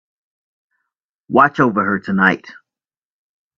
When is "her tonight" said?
1.85-2.47